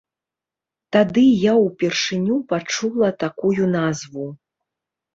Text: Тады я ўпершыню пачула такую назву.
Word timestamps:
Тады 0.97 1.25
я 1.43 1.53
ўпершыню 1.65 2.41
пачула 2.55 3.13
такую 3.27 3.73
назву. 3.79 4.29